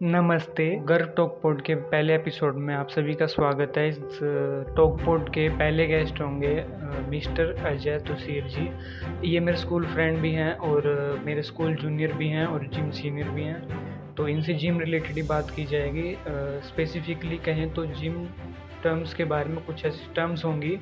[0.00, 4.18] नमस्ते। गर्व टॉक पोड के पहले एपिसोड में आप सभी का स्वागत है। इस
[4.76, 6.54] टॉक पोड के पहले गेस्ट होंगे
[7.10, 8.68] मिस्टर अजय तुसीर जी।
[9.30, 13.28] ये मेरे स्कूल फ्रेंड भी हैं और मेरे स्कूल जूनियर भी हैं और जिम सीनियर
[13.28, 16.16] भी हैं। तो इनसे जिम रिलेटेड ही बात की जाएगी।
[16.68, 18.24] स्पेसिफिकली कहें तो जिम
[18.84, 20.78] टर्म्स के बारे में कुछ ऐसी टर्म्स होंगी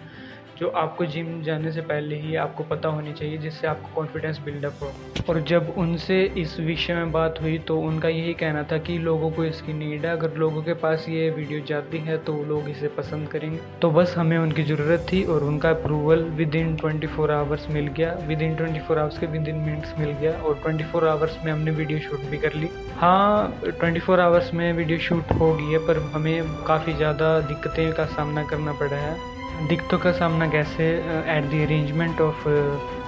[0.58, 4.82] जो आपको जिम जाने से पहले ही आपको पता होनी चाहिए, जिससे आपको कॉन्फिडेंस बिल्डअप
[4.82, 4.92] हो।
[5.28, 9.30] और जब उनसे इस विषय में बात हुई तो उनका यही कहना था कि लोगों
[9.30, 12.88] को इसकी नीड है। अगर लोगों के पास ये वीडियो जाती है तो लोग इसे
[12.96, 16.22] पसंद करेंगे। तो बस हमें उनकी ज़रूरत थी और उनका approval
[16.54, 19.98] within twenty four hours मिल गया। Within twenty four hours के विद इन मिनट्स
[19.98, 24.00] मिल गया। और ट्वेंटी फोर आवर्स में हमने वीडियो शूट भी कर ली। हाँ ट्वेंटी
[24.00, 28.44] फोर आवर्स में वीडियो शूट हो गई है, पर हमें काफ़ी ज़्यादा दिक्कतें का सामना
[28.44, 32.46] करना पड़ा है। दिक्कतों का सामना कैसे at the arrangement of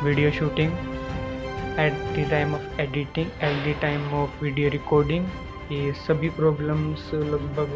[0.04, 0.72] video shooting
[1.80, 5.26] at the time of editing at the time of video recording
[5.72, 7.74] ये सभी प्रॉब्लम्स लगभग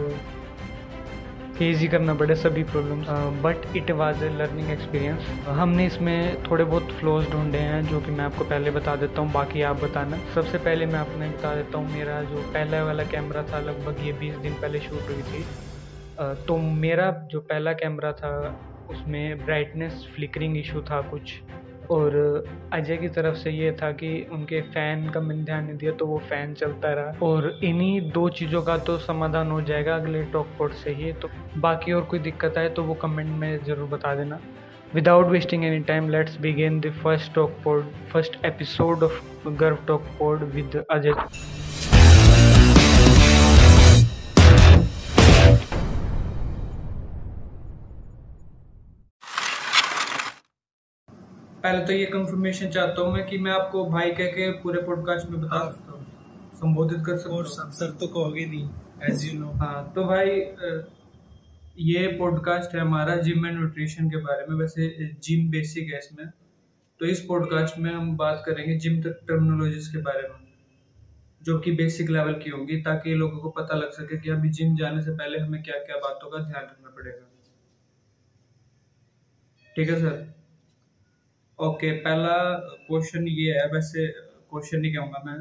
[1.59, 3.09] फेस ही करना पड़े सभी problems
[3.43, 8.11] but it was a learning experience हमने इसमें थोड़े बहुत फ्लोज ढूंढे हैं, जो कि
[8.11, 11.79] मैं आपको पहले बता देता हूँ, बाकी आप बताना। सबसे पहले मैं आपने बता देता
[11.79, 15.45] हूँ, मेरा जो पहला वाला कैमरा था, लगभग ये बीस दिन पहले शूट हुई थी।
[16.21, 18.33] तो मेरा जो पहला कैमरा था,
[18.91, 21.41] उसमें ब्राइटनेस फ्लिकरिंग इशू था कुछ।
[21.91, 22.15] और
[22.73, 26.07] अजय की तरफ़ से ये था कि उनके फ़ैन का मैंने ध्यान नहीं दिया तो
[26.07, 30.47] वो फ़ैन चलता रहा। और इन्हीं दो चीज़ों का तो समाधान हो जाएगा अगले टॉक
[30.59, 34.15] पोर्ट से ही। तो बाकी और कोई दिक्कत आए तो वो कमेंट में ज़रूर बता
[34.15, 34.41] देना।
[34.95, 40.07] Without wasting any time let's begin the first talk port first episode of Garv talk
[40.19, 41.13] port with Ajay
[51.63, 55.31] पहले तो ये कंफर्मेशन चाहता हूँ मैं कि मैं आपको भाई कह के पूरे पॉडकास्ट
[55.31, 56.07] में बता सकता हूँ।
[56.55, 58.69] संबोधित कर सकता हूँ। सर तो कहोगे नहीं
[59.11, 60.31] एज यू नो हाँ तो भाई
[61.85, 64.89] ये पॉडकास्ट है हमारा जिम एंड न्यूट्रिशन के बारे में। वैसे
[65.23, 66.27] जिम बेसिक है इसमें।
[67.01, 70.39] तो इस पॉडकास्ट में हम बात करेंगे जिम टर्मिनोलॉजीज के बारे में
[71.43, 74.77] जो कि बेसिक लेवल की होंगी ताकि लोगों को पता लग सके कि अभी जिम
[74.77, 77.27] जाने से पहले हमें क्या क्या बातों का ध्यान रखना पड़ेगा।
[79.77, 80.40] ठीक है सर
[81.61, 82.37] ओके पहला
[82.87, 85.39] क्वेश्चन ये है, वैसे क्वेश्चन नहीं कहूँगा मैं।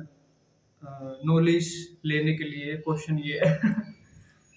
[1.27, 1.69] नॉलेज
[2.05, 3.73] लेने के लिए क्वेश्चन ये है।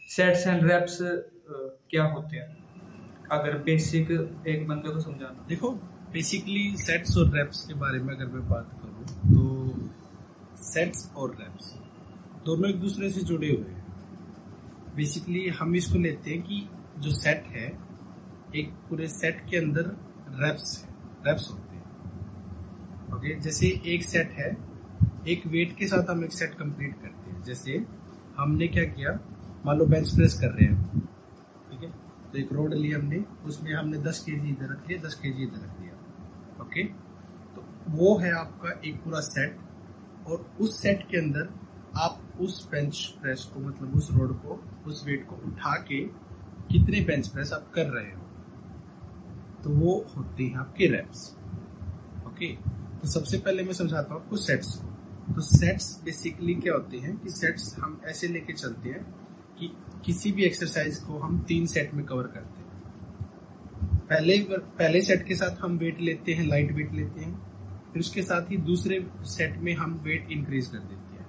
[0.09, 2.49] सेट्स एंड रेप्स क्या होते हैं?
[3.31, 4.11] अगर बेसिक
[4.49, 5.71] एक बंदे को समझाना। देखो
[6.13, 9.43] बेसिकली सेट्स और रेप्स के बारे में अगर मैं बात करूँ तो
[10.65, 11.73] सेट्स और रेप्स
[12.45, 16.67] दोनों एक दूसरे से जुड़े हुए हैं। बेसिकली हम इसको लेते हैं कि
[16.99, 17.67] जो सेट है,
[18.57, 19.97] एक पूरे सेट के अंदर
[20.41, 20.91] रेप्स है।
[21.27, 24.51] रेप्स होते हैं। ओके जैसे एक सेट है,
[25.29, 27.85] एक वेट के साथ हम एक सेट कंप्लीट करते हैं। जैसे
[28.37, 29.19] हमने क्या किया?
[29.67, 31.01] मान लो बेंच प्रेस कर रहे हैं।
[31.71, 31.91] ठीक है?
[32.33, 35.31] तो एक रोड लिया हमने। उसमें हमने 10 के जी इधर रख लिया दस के
[35.31, 35.93] जी इधर रख दिया।
[36.63, 36.85] ओके
[37.55, 39.59] तो वो है आपका एक पूरा सेट
[40.27, 41.49] और उस सेट के अंदर
[41.97, 46.01] आप उस बेंच प्रेस को मतलब उस रोड को, उस वेट को उठा के
[46.71, 48.22] कितने बेंच प्रेस आप कर रहे हो?
[49.65, 51.37] तो वो होते हैं आपके रैप्स
[52.27, 52.53] ओके
[53.01, 54.77] तो सबसे पहले मैं समझाता हूँ आपको सेट्स
[55.35, 59.05] तो सेट्स बेसिकली क्या होते हैं कि सेट्स हम ऐसे लेके चलते हैं
[59.59, 59.71] कि
[60.05, 62.71] किसी भी एक्सरसाइज को हम तीन सेट में कवर करते हैं.
[64.09, 67.35] पहले पहले सेट के साथ हम वेट लेते हैं लाइट वेट लेते हैं.
[67.93, 71.27] फिर उसके साथ ही दूसरे सेट में हम वेट इंक्रीज कर देते हैं.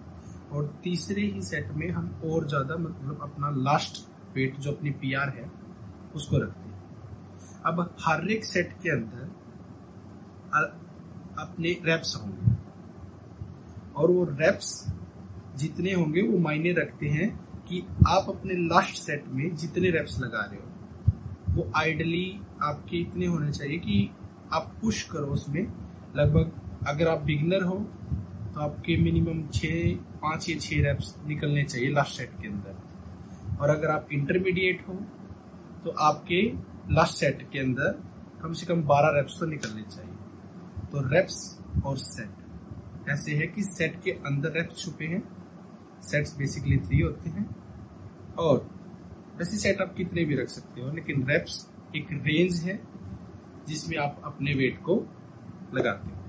[0.51, 5.29] और तीसरे ही सेट में हम और ज़्यादा मतलब अपना लास्ट वेट जो अपनी पीआर
[5.29, 5.51] है,
[6.15, 6.62] उसको रखते हैं.
[7.66, 9.31] अब हर एक सेट के अंदर
[11.40, 12.56] अपने रेप्स होंगे।
[13.94, 14.72] और वो रेप्स
[15.57, 17.29] जितने होंगे वो मायने रखते हैं
[17.68, 20.68] कि आप अपने लास्ट सेट में जितने रेप्स लगा रहे हो,
[21.50, 24.09] वो आइडली आपके इतने होने चाहिए कि
[24.53, 25.62] आप पुश करो उसमें।
[26.16, 26.51] लगभग
[26.88, 27.75] अगर आप बिगनर हो
[28.54, 29.65] तो आपके मिनिमम छ
[30.21, 34.94] पाँच या छह रेप्स निकलने चाहिए लास्ट सेट के अंदर। और अगर आप इंटरमीडिएट हो
[35.83, 36.42] तो आपके
[36.91, 38.03] लास्ट सेट के अंदर
[38.41, 40.15] कम से कम बारह रेप्स तो निकलने चाहिए।
[40.91, 45.24] तो रेप्स और सेट ऐसे है कि सेट के अंदर रेप्स छुपे हैं।
[46.01, 47.56] सेट्स बेसिकली थ्री होते हैं।
[48.39, 48.69] और
[49.38, 52.80] वैसे सेट आप कितने भी रख सकते हो, लेकिन रेप्स एक रेंज है
[53.68, 55.07] जिसमें आप अपने वेट को
[55.74, 56.19] लगाते हो।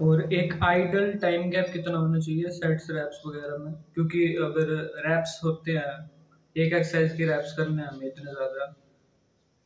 [0.00, 3.74] और एक आइडल टाइम गैप कितना होना चाहिए सेट्स रैप्स वगैरह में?
[3.94, 6.15] क्योंकि अगर रैप्स होते हैं
[6.56, 8.74] एक एक्सरसाइज की रैप्स करने हमें इतने ज़्यादा।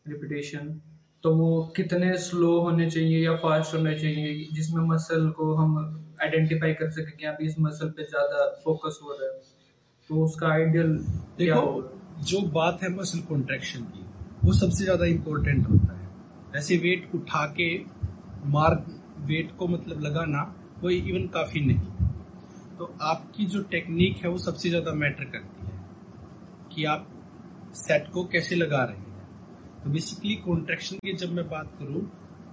[0.06, 0.68] रिपीटेशन
[1.24, 5.76] तो वो कितने स्लो होने चाहिए या फास्ट होने चाहिए जिसमें मसल को हम
[6.22, 9.38] आइडेंटिफाई कर सके कि अभी इस मसल पे ज़्यादा फोकस हो रहा है।
[10.10, 10.96] तो उसका आइडियल
[11.38, 11.62] देखो
[12.24, 14.04] जो बात है मसल कॉन्ट्रेक्शन की
[14.44, 17.68] वो सबसे ज़्यादा इम्पोर्टेंट होता है। ऐसे वेट उठा के
[18.50, 18.74] मार
[19.26, 20.42] वेट को मतलब लगाना
[20.82, 22.08] वो इवन काफ़ी नहीं।
[22.78, 25.59] तो आपकी जो टेक्निक है वो सबसे ज़्यादा मैटर करती है।
[26.72, 27.06] कि आप
[27.76, 29.08] सेट को कैसे लगा रहे हैं।
[29.82, 32.02] तो बेसिकली कॉन्ट्रेक्शन की जब मैं बात करूँ,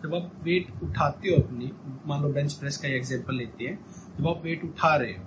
[0.03, 1.71] जब आप वेट उठाते हो अपनी,
[2.07, 3.79] मान लो बेंच प्रेस का एग्जांपल लेते हैं,
[4.19, 5.23] जब आप वेट उठा रहे हो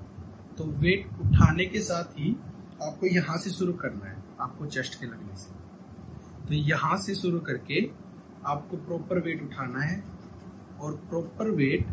[0.58, 2.31] तो वेट उठाने के साथ ही
[2.82, 5.58] आपको यहाँ से शुरू करना है, आपको चेस्ट के लगने से।
[6.48, 7.81] तो यहाँ से शुरू करके
[8.46, 10.02] आपको प्रॉपर वेट उठाना है
[10.81, 11.86] और प्रॉपर वेट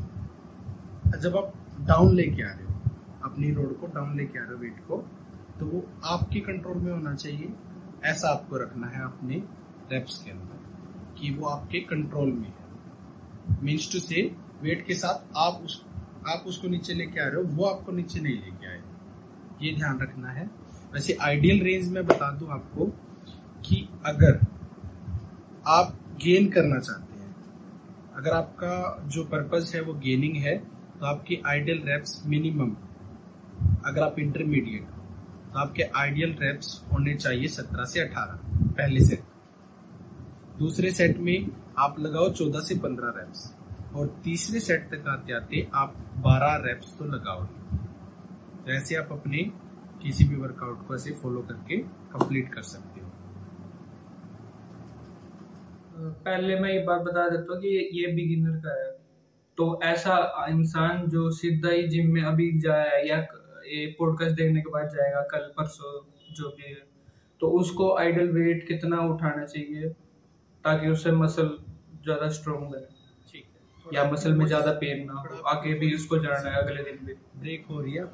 [1.17, 1.53] जब आप
[1.87, 2.73] डाउन लेके आ रहे हो,
[3.23, 4.97] अपनी रोड को डाउन लेके आ रहे हो वेट को
[5.59, 7.53] तो वो आपके कंट्रोल में होना चाहिए।
[8.03, 9.35] ऐसा आपको रखना है अपने
[9.91, 14.21] रेप्स के अंदर कि वो आपके कंट्रोल में है। मीन्स टू से
[14.61, 15.83] वेट के साथ आप उस,
[16.27, 18.81] आप उसको नीचे लेके आ रहे हो, वो आपको नीचे नहीं लेके आए।
[19.61, 20.49] ये ध्यान रखना है।
[20.93, 22.85] वैसे आइडियल रेंज में बता दूँ आपको
[23.65, 24.39] कि अगर
[25.67, 27.35] आप गेन करना चाहते हैं,
[28.15, 30.57] अगर आपका जो पर्पज है वो गेनिंग है
[30.99, 32.75] तो आपकी आइडियल रेप्स मिनिमम
[33.85, 34.87] अगर आप इंटरमीडिएट
[35.57, 38.39] तो आपके आइडियल रेप्स होने चाहिए सत्रह से अठारह,
[38.71, 39.21] पहले सेट
[40.57, 43.39] दूसरे सेट में आप लगाओ चौदह से पंद्रह रैप्स
[43.95, 47.77] और तीसरे सेट तक आते आते आप बारह रैप्स तो लगाओगे।
[48.57, 49.43] तो ऐसे आप अपने
[50.03, 51.77] किसी भी वर्कआउट को ऐसे फॉलो करके
[52.13, 53.07] कंप्लीट कर सकते हो।
[56.21, 58.91] पहले मैं ये बात बता देता हूँ कि ये बिगिनर का है।
[59.57, 63.21] तो ऐसा इंसान जो सीधा ही जिम में अभी जाए या
[63.69, 65.93] ये पॉडकास्ट देखने के बाद जाएगा कल परसों
[66.33, 66.85] जो भी है।
[67.41, 69.89] तो उसको आइडल वेट कितना उठाना चाहिए
[70.63, 71.57] ताकि उससे मसल
[72.03, 72.87] ज़्यादा स्ट्रॉन्ग बने
[73.31, 76.83] ठीक है। या मसल में ज़्यादा पेन ना हो। आगे भी उसको जाना है अगले
[76.83, 78.05] दिन भी। ब्रेक हो रही है।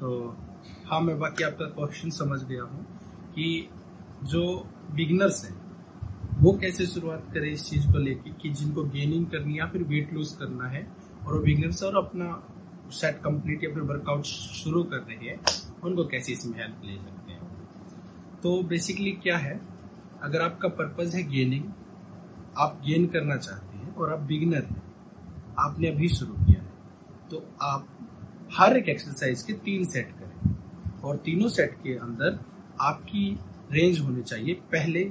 [0.00, 0.36] तो
[0.86, 2.84] हाँ मैं बाकी आपका क्वेश्चन समझ गया हूँ
[3.34, 3.68] कि
[4.22, 4.42] जो
[4.90, 5.60] बिगनर्स हैं
[6.40, 9.82] वो कैसे शुरुआत करें इस चीज़ को लेके कि जिनको गेनिंग करनी है या फिर
[9.82, 10.86] वेट लूज करना है
[11.26, 12.26] और वो बिगनर्स और अपना
[12.92, 15.38] सेट कंप्लीट या फिर वर्कआउट शुरू कर रहे हैं,
[15.84, 17.40] उनको कैसे इसमें हेल्प ले सकते हैं?
[18.42, 19.60] तो बेसिकली क्या है,
[20.22, 21.64] अगर आपका पर्पज है गेनिंग
[22.58, 24.82] आप गेन करना चाहते हैं और आप बिगिनर हैं,
[25.58, 26.70] आपने अभी शुरू किया है
[27.30, 27.88] तो आप
[28.52, 32.38] हर एक एक्सरसाइज के तीन सेट करें। और तीनों सेट के अंदर
[32.80, 33.38] आपकी
[33.72, 35.02] रेंज होनी चाहिए पहले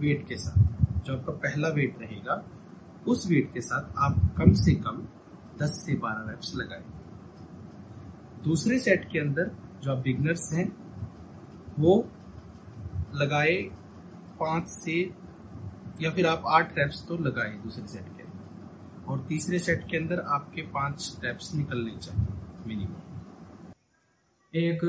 [0.00, 2.44] वेट के साथ। जो आपका पहला वेट रहेगा,
[3.08, 5.02] उस वेट के साथ आप कम से कम
[5.62, 6.84] 10 से 12 रेप्स लगाए।
[8.44, 9.50] दूसरे सेट के अंदर
[9.82, 10.66] जो आप बिगनर्स हैं,
[11.78, 12.08] वो
[13.14, 13.56] लगाए
[14.40, 15.00] पाँच से,
[16.02, 19.96] या फिर आप आठ रैप्स तो लगाए दूसरे सेट के। अंदर और तीसरे सेट के
[19.96, 22.96] अंदर आपके पाँच रैप्स निकलने चाहिए मिनिमम
[24.54, 24.80] एक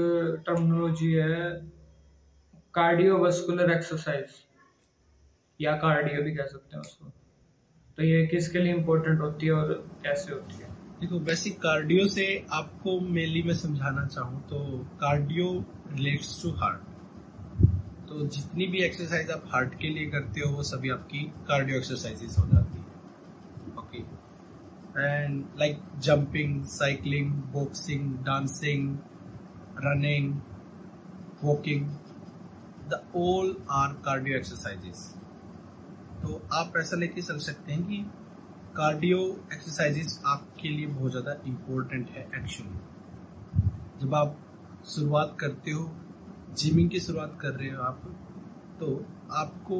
[0.48, 1.52] टर्मिनोलॉजी है
[2.74, 4.28] कार्डियोवास्कुलर एक्सरसाइज
[5.60, 7.12] या कार्डियो भी कह सकते हैं उसको।
[7.98, 10.71] तो ये किसके लिए इम्पोर्टेंट होती है और कैसे होती है?
[11.02, 14.58] देखो बेसिक कार्डियो से आपको मेनली मैं समझाना चाहूँ तो
[15.02, 15.48] कार्डियो
[15.92, 16.90] रिलेट्स टू हार्ट
[18.10, 22.36] तो जितनी भी एक्सरसाइज आप हार्ट के लिए करते हो, वो सभी आपकी कार्डियो एक्सरसाइजेस
[22.40, 22.86] हो जाती है.
[23.80, 24.00] Okay
[25.02, 28.98] and like jumping cycling boxing dancing
[29.86, 30.34] running
[31.44, 31.90] walking
[32.90, 35.08] the all are cardio exercises
[36.24, 38.06] तो आप ऐसा लेके चल सकते हैं कि
[38.76, 39.18] कार्डियो
[39.54, 44.38] एक्सरसाइजेस आपके लिए बहुत ज़्यादा इम्पोर्टेंट है एक्चुअली जब आप
[44.88, 45.90] शुरुआत करते हो
[46.58, 48.02] जिमिंग की शुरुआत कर रहे हो आप
[48.80, 48.94] तो
[49.32, 49.80] आपको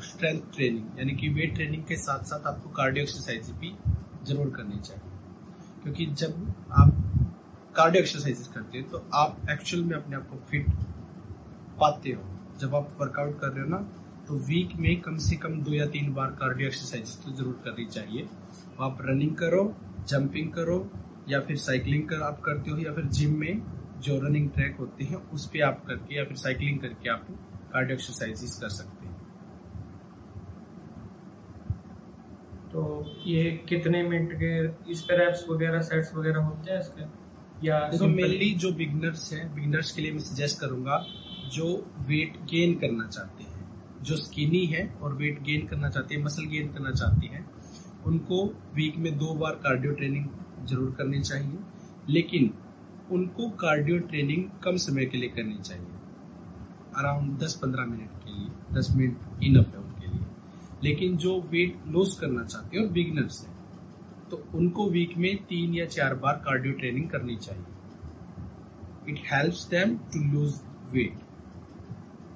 [0.00, 3.72] स्ट्रेंथ ट्रेनिंग यानी कि वेट ट्रेनिंग के साथ साथ आपको कार्डियो एक्सरसाइज भी
[4.24, 5.02] ज़रूर करनी चाहिए।
[5.82, 6.92] क्योंकि जब आप
[7.76, 10.70] कार्डियो एक्सरसाइज करते हो तो आप एक्चुअल में अपने आप को फिट
[11.80, 13.78] पाते हो। जब आप वर्कआउट कर रहे हो ना
[14.30, 17.84] तो वीक में कम से कम दो या तीन बार कार्डियो एक्सरसाइज तो ज़रूर करनी
[17.86, 18.28] चाहिए।
[18.80, 19.62] आप रनिंग करो
[20.08, 20.76] जंपिंग करो
[21.28, 23.62] या फिर साइकिलिंग कर आप करते हो या फिर जिम में
[24.02, 27.26] जो रनिंग ट्रैक होते हैं उस पर आप करके या फिर साइकिलिंग करके आप
[27.72, 29.18] कार्डियो एक्सरसाइजेस कर सकते हैं।
[32.72, 32.86] तो
[33.26, 34.54] ये कितने मिनट के
[34.92, 37.66] इस पर एप्स वगैरह सेट्स वगैरह होते हैं इसके?
[37.66, 41.04] या देखो मेनली जो बिगनर्स हैं बिगनर्स के लिए मैं सजेस्ट करूँगा
[41.52, 41.76] जो
[42.08, 43.49] वेट गेन करना चाहते हैं।
[44.00, 47.44] जो स्किनी है और वेट गेन करना चाहते हैं मसल गेन करना चाहते हैं,
[48.06, 50.26] उनको वीक में दो बार कार्डियो ट्रेनिंग
[50.66, 51.58] ज़रूर करनी चाहिए,
[52.08, 52.52] लेकिन
[53.12, 55.86] उनको कार्डियो ट्रेनिंग कम समय के लिए करनी चाहिए।
[56.96, 60.24] अराउंड 10-15 मिनट के लिए 10 मिनट इनफ है उनके लिए।
[60.82, 63.58] लेकिन जो वेट लॉस करना चाहते हैं और बिगनर्स हैं
[64.30, 67.64] तो उनको वीक में तीन या चार बार कार्डियो ट्रेनिंग करनी चाहिए।
[69.08, 70.60] It helps them to lose
[70.92, 71.18] weight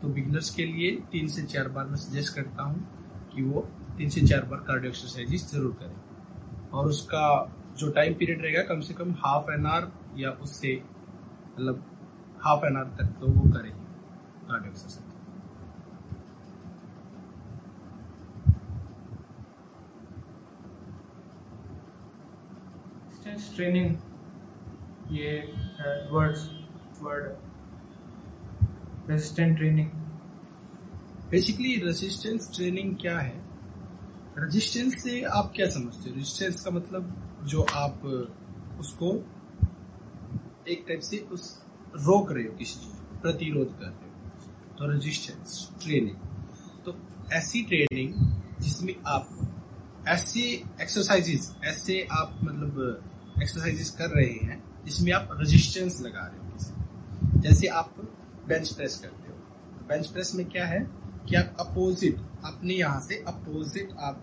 [0.04, 2.80] तो बिगनर्स के लिए तीन से चार बार मैं सजेस्ट करता हूँ
[3.34, 3.60] कि वो
[3.98, 5.94] तीन से चार बार कार्डियो एक्सरसाइज ज़रूर करें।
[6.72, 7.22] और उसका
[7.78, 10.74] जो टाइम पीरियड रहेगा, कम से कम हाफ़ एन आवर या उससे
[11.54, 11.84] मतलब
[12.44, 13.72] हाफ़ एन आवर तक तो वो करें
[14.48, 15.12] कार्डियो एक्सरसाइज
[23.56, 23.96] ट्रेनिंग
[25.12, 25.32] ये
[26.12, 26.48] words
[27.02, 27.53] word
[29.10, 29.88] resistant training
[31.30, 33.42] basically resistance training क्या है?
[34.38, 36.14] रेजिस्टेंस से आप क्या समझते हो?
[36.14, 37.10] रेजिस्टेंस का मतलब
[37.44, 38.04] जो आप,
[38.80, 39.10] उसको
[40.68, 41.64] एक टाइप से उस,
[41.96, 46.16] रोक रहे हो किसी चीज़ प्रतिरोध कर रहे हो। तो रेजिस्टेंस ट्रेनिंग
[46.84, 46.96] तो
[47.32, 48.14] ऐसी ट्रेनिंग
[48.60, 49.28] जिसमें आप,
[50.08, 50.40] ऐसे
[50.80, 52.80] एक्सरसाइजेस ऐसे आप मतलब
[53.42, 56.44] एक्सरसाइजेस कर रहे हैं, जिसमें आप रेजिस्टेंस लगा रहे हो
[57.40, 57.94] जैसे आप
[58.48, 59.34] बेंच प्रेस करते हो।
[59.88, 60.80] बेंच प्रेस में क्या है
[61.28, 64.22] कि आप अपोजिट, अपने यहाँ से अपोजिट आप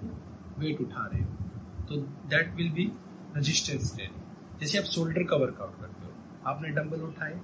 [0.60, 1.98] वेट उठा रहे हो। तो
[2.30, 2.92] that will be
[3.36, 6.12] resistance training जैसे आप शोल्डर का वर्कआउट करते हो।
[6.52, 7.40] आपने डंबल उठाए।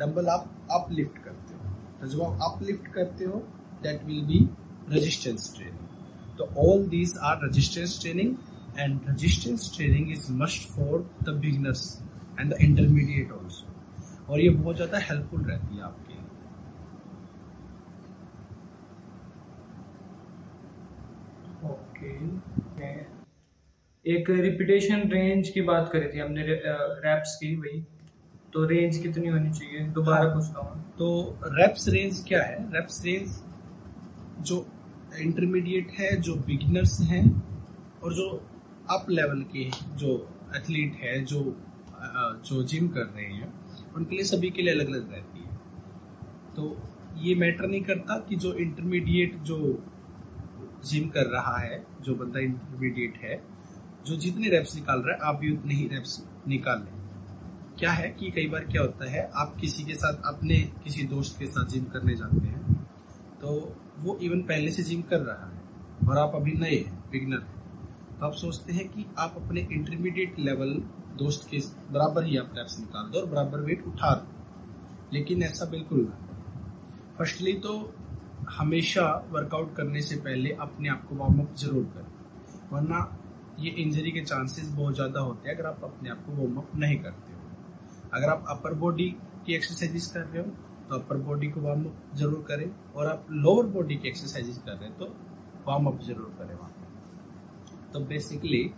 [0.00, 3.42] डंबल आप अप लिफ्ट करते हो। तो जब आप अप लिफ्ट करते हो
[3.82, 4.38] that will be
[4.90, 8.36] resistance training तो all these are resistance training
[8.82, 11.80] and resistance training is must for the beginners
[12.38, 13.64] and the intermediate also
[14.30, 16.09] और ये बहुत ज़्यादा हेल्पफुल रहती है आपके
[24.04, 27.80] एक रिपीटेशन रेंज की बात करी थी हमने रैप्स की वही
[28.52, 29.80] तो रेंज कितनी होनी चाहिए?
[29.88, 31.08] दोबारा हाँ, पूछता हूँ। तो
[31.44, 32.56] रैप्स रेंज क्या है?
[32.74, 33.28] रैप्स रेंज
[34.44, 34.66] जो
[35.20, 37.24] इंटरमीडिएट है जो बिगिनर्स हैं
[38.02, 38.28] और जो
[38.90, 39.64] अप लेवल के
[39.96, 40.14] जो
[40.56, 41.40] एथलीट है जो
[42.46, 43.52] जो जिम कर रहे हैं
[43.94, 45.50] उनके लिए सभी के लिए अलग अलग रहती है।
[46.56, 46.76] तो
[47.18, 49.58] ये मैटर नहीं करता कि जो इंटरमीडिएट जो
[50.84, 53.42] जिम कर रहा है, जो बंदा इंटरमीडिएट है,
[54.06, 56.98] जो जितने रेप्स निकाल रहा है, आप भी उतने ही रेप्स निकाल लें।
[57.78, 61.38] क्या है कि कई बार क्या होता है, आप किसी के साथ अपने किसी दोस्त
[61.38, 62.58] के साथ जिम करने जाते हैं
[63.40, 63.52] तो
[63.98, 65.60] वो इवन पहले से जिम कर रहा है,
[66.08, 70.38] और आप अभी नए हैं बिगनर हैं तो आप सोचते हैं कि आप अपने इंटरमीडिएट
[70.38, 70.74] लेवल
[71.18, 71.58] दोस्त के
[71.92, 74.38] बराबर ही आप रेप्स निकाल दो और बराबर वेट उठा दो।
[75.12, 77.72] लेकिन ऐसा बिल्कुल ना फर्स्टली तो
[78.58, 83.00] हमेशा वर्कआउट करने से पहले अपने आप को वार्म अप ज़रूर करें वरना
[83.60, 86.74] ये इंजरी के चांसेस बहुत ज़्यादा होते हैं अगर आप अपने आप को वार्म अप
[86.76, 89.08] नहीं करते हो अगर आप अपर बॉडी
[89.46, 90.50] की एक्सरसाइजेस कर रहे हो
[90.88, 94.72] तो अपर बॉडी को वार्म अप ज़रूर करें और आप लोअर बॉडी की एक्सरसाइजेस कर
[94.72, 95.14] रहे हैं तो
[95.68, 96.70] वार्म अप ज़रूर करें वहाँ
[97.92, 98.72] So basically,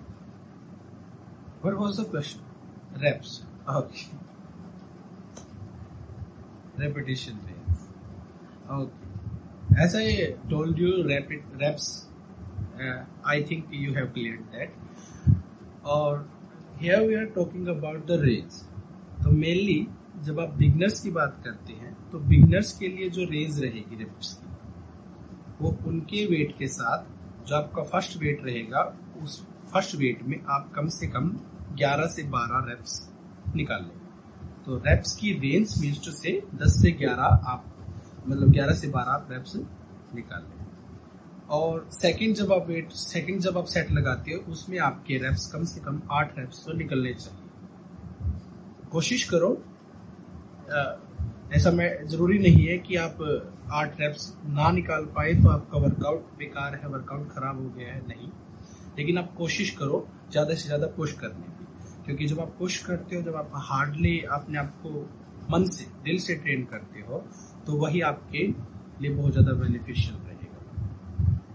[1.61, 2.41] what was the question?
[2.95, 3.43] Reps.
[3.69, 4.07] Okay.
[6.77, 7.81] Repetition range.
[8.71, 9.02] Okay.
[9.75, 12.07] As I told you, rapid reps.
[12.79, 14.69] Uh, I think you have cleared that.
[15.83, 16.25] Or
[16.79, 18.53] here we are talking about the range.
[19.23, 19.87] तो mainly
[20.25, 24.33] जब आप beginners की बात करते हैं तो beginners के लिए जो रेंज रहेगी रेप्स
[24.35, 24.51] की
[25.61, 27.05] वो उनके वेट के साथ
[27.49, 28.83] जो आपका फ़र्स्ट वेट रहेगा
[29.23, 29.41] उस
[29.73, 31.31] फ़र्स्ट वेट में आप कम से कम
[31.83, 33.01] 11 से 12 रेप्स
[33.57, 34.01] निकाल लें
[34.65, 37.72] तो रेप्स की रेंज मीन्स टू से 10 से 11 आप
[38.27, 39.57] मतलब 11 से 12 आप रेप्स
[40.15, 40.61] निकाल लें।
[41.51, 45.65] और सेकंड जब आप वेट सेकंड जब आप सेट लगाते हो, उसमें आपके रेप्स कम
[45.65, 47.41] से कम आठ रेप्स तो निकलने चाहिए।
[48.91, 49.51] कोशिश करो
[51.53, 53.19] ऐसा मैं, ज़रूरी नहीं है कि आप
[53.73, 58.01] आठ रेप्स ना निकाल पाए तो आपका वर्कआउट बेकार है वर्कआउट खराब हो गया है,
[58.09, 58.29] नहीं।
[58.99, 61.67] लेकिन आप कोशिश करो ज़्यादा से ज़्यादा पुश करने की।
[62.05, 64.91] क्योंकि जब आप पुश करते हो, जब आप हार्डली अपने आप को
[65.51, 67.25] मन से, दिल से ट्रेन करते हो
[67.67, 68.47] तो वही आपके
[69.01, 70.31] लिए बहुत ज़्यादा बेनिफिशियल रहेगा।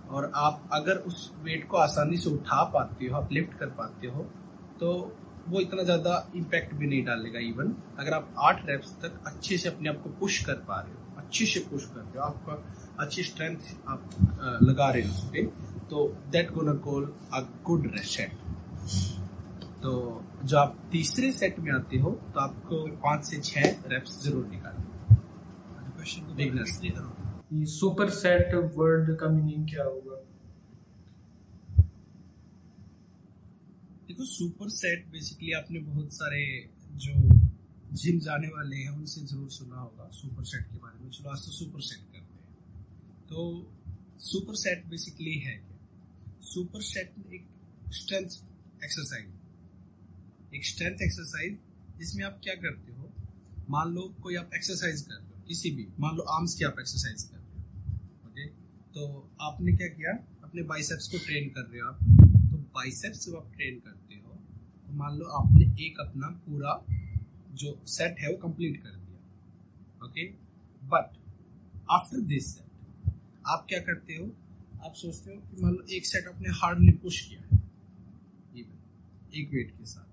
[0.10, 4.08] और आप अगर उस वेट को आसानी से उठा पाते हो, आप लिफ्ट कर पाते
[4.08, 4.24] हो
[4.80, 4.92] तो
[5.48, 9.70] वो इतना ज़्यादा इम्पैक्ट भी नहीं डालेगा इवन अगर आप आठ रेप्स तक अच्छे से
[9.70, 13.04] अपने आप को पुश कर पा रहे हो, अच्छे से पुश कर रहे हो, आपका
[13.04, 13.58] अच्छी स्ट्रेंथ
[13.90, 15.46] आप लगा रहे हो उस पर
[15.90, 18.32] तो that gonna call a good set
[19.84, 19.94] तो
[20.44, 24.87] जब आप तीसरे सेट में आते हो तो आपको पाँच से छह रेप्स ज़रूर निकालने
[27.68, 30.16] सुपर सेट वर्ड का मीनिंग क्या होगा?
[34.08, 36.44] देखो सुपर सेट बेसिकली आपने बहुत सारे
[36.96, 37.14] जो
[37.94, 41.46] जिम जाने वाले हैं उनसे ज़रूर सुना होगा सुपर सेट के बारे में। चलो आज
[41.46, 42.86] तो सुपर सेट करते हैं।
[43.30, 43.40] तो
[44.22, 45.62] सुपर सेट बेसिकली है
[46.44, 47.46] सुपर सेट एक
[47.94, 48.30] स्ट्रेंथ
[48.84, 51.58] एक्सरसाइज एक स्ट्रेंथ एक्सरसाइज
[52.00, 53.10] जिसमें आप क्या करते हो?
[53.70, 57.38] मान लो कोई आप एक्सरसाइज कर किसी भी मान लो आर्म्स की आप एक्सरसाइज कर
[57.38, 58.46] रहे हो ओके
[58.94, 60.14] तो आपने क्या किया?
[60.44, 62.00] अपने बाइसेप्स को ट्रेन कर रहे हो आप।
[62.52, 64.32] तो बाइसेप्स जब आप ट्रेन करते हो
[64.88, 66.82] तो मान लो आपने एक अपना पूरा
[67.54, 70.28] जो सेट है वो कंप्लीट कर दिया okay
[70.84, 71.18] but
[71.92, 73.12] after this set
[73.46, 74.26] आप क्या करते हो?
[74.86, 77.46] आप सोचते हो कि मान लो एक सेट आपने हार्डली पुश किया है
[79.34, 80.08] एक वेट के साथ।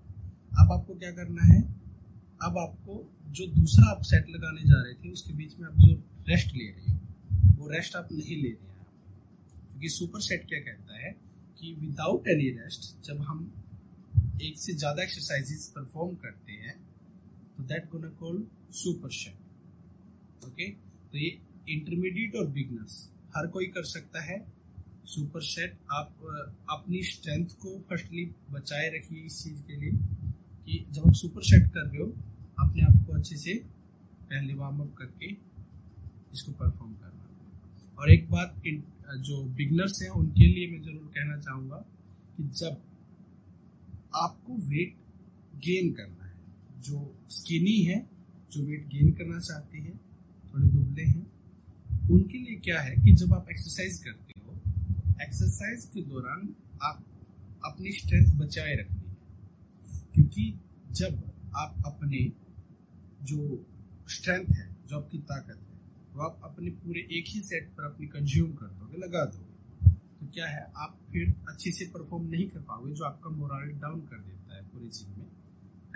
[0.59, 1.61] अब आपको क्या करना है?
[2.39, 5.93] अब आपको जो दूसरा आप सेट लगाने जा रहे थे, उसके बीच में आप जो
[6.29, 6.99] रेस्ट ले रहे हो,
[7.57, 8.85] वो रेस्ट आप नहीं ले रहे हैं।
[9.69, 11.11] क्योंकि सुपर सेट क्या कहता है
[11.59, 13.51] कि विदाउट एनी रेस्ट जब हम
[14.41, 16.75] एक से ज़्यादा एक्सरसाइजेस परफॉर्म करते हैं
[17.57, 20.69] तो that gonna call super set okay
[21.11, 21.37] तो ये
[21.69, 22.97] इंटरमीडिएट और बिगनर्स
[23.35, 24.37] हर कोई कर सकता है।
[25.05, 26.11] सुपर सेट आप,
[26.69, 29.91] अपनी स्ट्रेंथ को फर्स्टली बचाए रखिए इस चीज़ के लिए।
[30.67, 32.07] कि जब आप सुपर सेट कर रहे हो,
[32.59, 33.53] अपने आप को अच्छे से
[34.29, 35.31] पहले वार्म अप करके
[36.33, 37.23] इसको परफॉर्म करना।
[37.97, 38.61] और एक बात
[39.19, 41.77] जो बिगनर्स हैं, उनके लिए मैं ज़रूर कहना चाहूँगा
[42.37, 42.81] कि जब
[44.15, 44.95] आपको वेट
[45.65, 46.33] गेन करना है,
[46.81, 47.99] जो स्किनी है,
[48.51, 49.97] जो वेट गेन करना चाहते हैं,
[50.53, 51.25] थोड़े दुबले हैं,
[52.11, 54.59] उनके लिए क्या है कि जब आप एक्सरसाइज करते हो
[55.21, 56.53] एक्सरसाइज के दौरान
[56.83, 57.03] आप
[57.65, 58.94] अपनी स्ट्रेंथ बचाए रखनी है।
[60.15, 60.43] क्योंकि
[60.91, 61.23] जब
[61.55, 62.19] आप अपने
[63.23, 63.65] जो
[64.09, 65.73] स्ट्रेंथ है, जो आपकी ताकत है,
[66.13, 69.53] वो आप अपने पूरे एक ही सेट पर अपनी कंज्यूम कर दोगे, लगा दोगे
[70.19, 73.99] तो क्या है, आप फिर अच्छे से परफॉर्म नहीं कर पाओगे, जो आपका मोरल डाउन
[74.01, 75.25] कर देता है पूरे जिम में।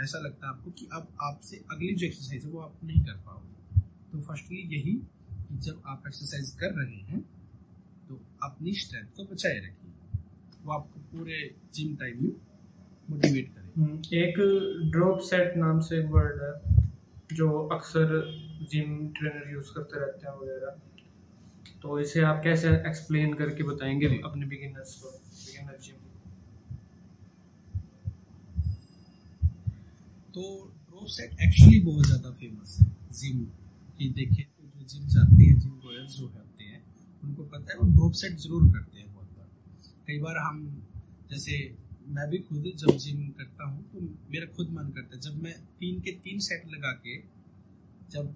[0.02, 3.18] ऐसा लगता है आपको कि अब आपसे अगली जो एक्सरसाइज है, वो आप नहीं कर
[3.26, 4.94] पाओगे। तो फर्स्टली यही
[5.48, 7.22] कि जब आप एक्सरसाइज कर रहे हैं
[8.10, 10.22] तो अपनी स्ट्रेंथ को बचाए रखिए।
[10.64, 11.40] वो आपको पूरे
[11.74, 12.32] जिम टाइम में
[13.10, 14.36] मोटिवेट करे। हम्म, एक
[14.92, 16.54] ड्रॉप सेट नाम से एक वर्ड है
[17.36, 18.08] जो अक्सर
[18.72, 20.80] जिम ट्रेनर यूज़ करते रहते हैं वगैरह।
[21.82, 25.96] तो इसे आप कैसे एक्सप्लेन करके बताएँगे अपने बिगिनर्स को बिगिनर जिम
[30.34, 30.42] तो
[30.90, 32.88] ड्रॉप सेट एक्चुअली बहुत ज़्यादा फ़ेमस है
[33.20, 33.44] जिम
[34.00, 36.82] की देखें तो जो जिम जाते हैं जिम गोयर्स जो होते हैं
[37.24, 39.48] उनको पता है वो ड्रॉप सेट ज़रूर करते हैं बहुत बार।
[40.08, 40.60] कई बार हम
[41.32, 41.58] जैसे
[42.10, 45.54] मैं भी खुद जब जिम करता हूँ तो मेरा खुद मन करता है। जब मैं
[45.80, 47.18] तीन के तीन सेट लगा के,
[48.12, 48.34] जब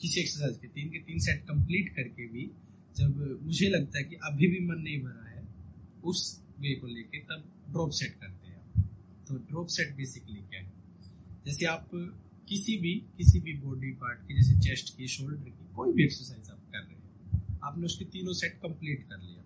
[0.00, 2.50] किसी एक्सरसाइज के तीन के तीन सेट कंप्लीट करके भी,
[2.96, 5.42] जब मुझे लगता है कि अभी भी मन नहीं भरा है,
[6.04, 8.86] उस वे को लेके तब ड्रॉप सेट करते हैं
[9.28, 10.72] तो ड्रॉप सेट बेसिकली क्या है?
[11.46, 11.90] जैसे आप
[12.48, 16.50] किसी भी किसी भी बॉडी पार्ट की, जैसे चेस्ट की शोल्डर की, कोई भी एक्सरसाइज
[16.50, 19.39] आप कर रहे हैं, आपने उसके तीनों सेट कंप्लीट कर लिया।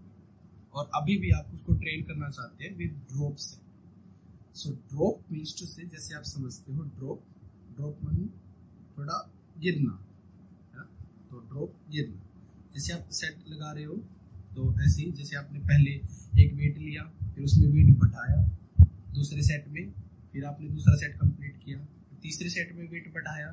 [0.75, 3.57] और अभी भी आप उसको ट्रेन करना चाहते हैं विद ड्रॉप से।
[4.55, 7.23] सो ड्रॉप मीन्स टू से जैसे आप समझते हो ड्रॉप
[7.77, 8.29] ड्रॉप मान
[8.99, 9.19] थोड़ा
[9.59, 9.93] गिरना,
[10.75, 10.85] है
[11.31, 12.21] तो ड्रॉप गिरना।
[12.75, 13.97] जैसे आप सेट लगा रहे हो
[14.57, 15.91] तो ऐसे ही जैसे आपने पहले
[16.43, 17.03] एक वेट लिया,
[17.35, 18.37] फिर उसमें वेट बढ़ाया,
[19.15, 19.91] दूसरे सेट में,
[20.33, 21.79] फिर आपने दूसरा सेट कंप्लीट किया,
[22.23, 23.49] तीसरे सेट में वेट बढ़ाया,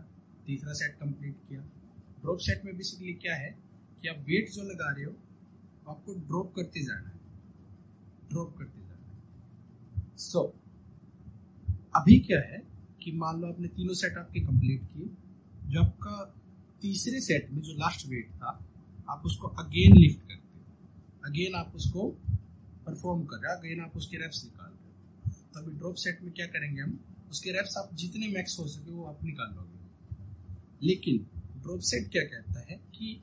[0.47, 1.61] तीसरा सेट कंप्लीट किया।
[2.21, 3.49] ड्रॉप सेट में बेसिकली क्या है
[4.01, 5.11] कि आप वेट जो लगा रहे हो
[5.89, 7.19] आपको ड्रॉप करते जाना है।
[8.29, 12.67] ड्रॉप करते जाना है। सो so, अभी क्या है
[13.03, 15.09] कि मान लो आपने तीनों सेट आपके कंप्लीट किए
[15.69, 16.35] जो आपका
[16.81, 18.65] तीसरे सेट में जो लास्ट वेट था
[19.09, 20.65] आप उसको अगेन लिफ्ट करते हो।
[21.25, 22.09] अगेन आप उसको
[22.85, 26.21] परफॉर्म कर रहे हो अगेन आप उसके रेप्स निकाल रहे हो। तो अभी ड्रॉप सेट
[26.21, 26.99] में क्या करेंगे हम?
[27.31, 29.79] उसके रेप्स आप जितने मैक्स हो सके वो आप निकाल लोगे।
[30.87, 31.27] लेकिन
[31.61, 33.21] ड्रॉप सेट क्या कहता है कि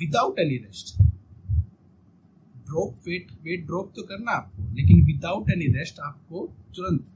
[0.00, 0.96] without any rest
[2.66, 7.06] drop weight weight drop तो करना आपको, लेकिन विदाउट एनी रेस्ट आपको तुरंत,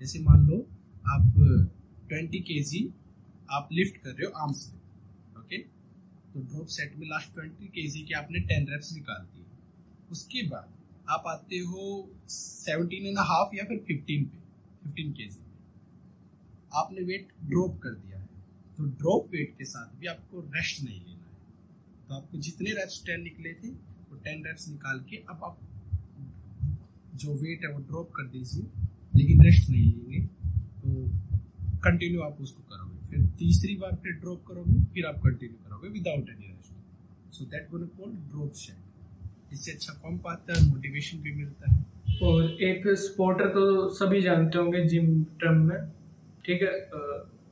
[0.00, 0.56] जैसे मान लो,
[1.04, 1.32] आप
[2.08, 2.88] ट्वेंटी के जी
[3.48, 4.78] आप लिफ्ट कर रहे हो आर्म से
[5.38, 9.44] ओके तो ड्रॉप सेट में लास्ट ट्वेंटी के जी के आपने टेन रेप्स निकाल दिए।
[10.10, 10.68] उसके बाद
[11.08, 14.38] आप आते हो सेवनटीन एंड हाफ़ या फिर फिफ्टीन पे
[14.84, 15.40] फिफ्टीन के जी
[16.72, 18.26] आपने वेट ड्रॉप कर दिया है।
[18.78, 21.19] तो ड्रॉप वेट के साथ भी आपको रेस्ट नहीं लेना।
[22.10, 25.58] तो आपको जितने रेप्स टेन निकले थे, वो टेन रेप्स निकाल के अब आप
[27.14, 28.62] जो वेट है वो ड्रॉप कर दीजिए,
[29.12, 30.20] लेकिन रेस्ट नहीं लेंगे।
[30.80, 30.88] तो
[31.84, 36.28] कंटिन्यू आप उसको करोगे। फिर तीसरी बार फिर ड्रॉप करोगे, फिर आप कंटिन्यू करोगे without
[36.30, 41.32] any rest so that gonna called drop set इससे अच्छा पंप आता है मोटिवेशन भी
[41.34, 41.84] मिलता है।
[42.22, 45.78] और एक स्पोर्टर तो सभी जानते होंगे जिम टर्म में।
[46.44, 46.72] ठीक है?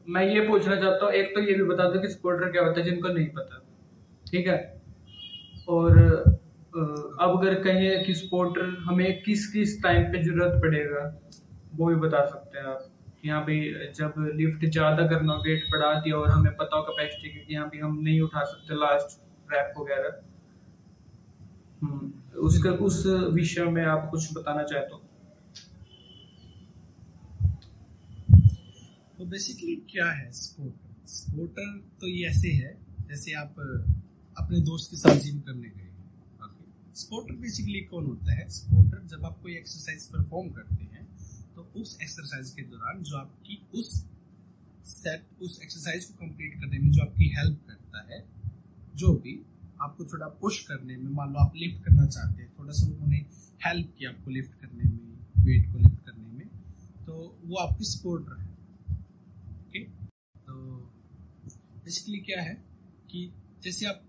[0.09, 2.81] मैं ये पूछना चाहता हूँ, एक तो ये भी बता दो कि स्पोर्टर क्या होता
[2.81, 3.58] है, जिनको नहीं पता।
[4.31, 4.57] ठीक है?
[5.69, 5.99] और
[7.21, 11.03] अब अगर कहें कि स्पोर्टर हमें किस किस टाइम पे ज़रूरत पड़ेगा
[11.77, 12.87] वो भी बता सकते हैं आप।
[13.25, 13.55] यहाँ पे
[13.93, 17.79] जब लिफ्ट ज़्यादा करना वेट बढ़ा दिया और हमें पता हो कैपेसिटी की यहाँ पे
[17.79, 20.21] हम नहीं उठा सकते लास्ट रैप वगैरह
[21.83, 25.03] हम्म, उसका उस विषय में आप कुछ बताना चाहते हो
[29.19, 32.77] तो बेसिकली क्या है स्पोर्टर स्पोर्टर तो ये ऐसे है
[33.09, 33.55] जैसे आप
[34.39, 35.87] अपने दोस्त के साथ जिम करने गए।
[36.97, 38.49] स्पोर्टर बेसिकली कौन होता है?
[38.51, 41.07] स्पोर्टर जब आप कोई एक्सरसाइज परफॉर्म करते हैं
[41.55, 43.91] तो उस एक्सरसाइज के दौरान जो आपकी उस
[44.87, 48.25] सेट उस एक्सरसाइज को कंप्लीट करने में जो आपकी हेल्प करता है,
[48.97, 49.35] जो भी
[49.81, 53.25] आपको थोड़ा पुश करने में, मान लो आप लिफ्ट करना चाहते हैं, थोड़ा सा उन्होंने
[53.67, 56.47] हेल्प किया आपको लिफ्ट करने में वेट को लिफ्ट करने में
[57.07, 58.47] तो वो आपकी सपोर्टर है।
[59.59, 59.85] ओके
[60.41, 60.55] तो
[61.85, 62.55] बेसिकली क्या है
[63.11, 63.31] कि
[63.65, 64.03] जैसे आप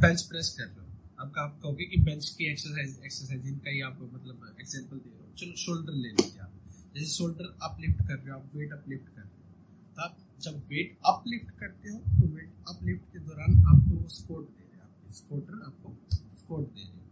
[0.00, 0.86] बेंच प्रेस कर रहे हो।
[1.18, 5.18] आपका आप कहोगे कि बेंच की एक्सरसाइज एक्सरसाइज इनका ही आप मतलब एग्ज़ाम्पल दे रहे
[5.20, 6.52] हो। चलो शोल्डर ले लीजिए आप।
[6.94, 10.02] जैसे शोल्डर अप लिफ्ट कर रहे हो, आप वेट अप लिफ्ट कर रहे हो। तो
[10.02, 14.08] आप जब वेट अप लिफ्ट करते हो तो वेट अप लिफ्ट के दौरान आपको वो
[14.08, 15.96] सपोर्ट दे रहे हैं आपके। सपोर्टर आपको
[16.36, 17.06] स्पोर्ट दे रहे हैं।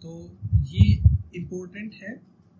[0.00, 0.10] तो
[0.68, 0.86] ये
[1.40, 2.14] इम्पोर्टेंट है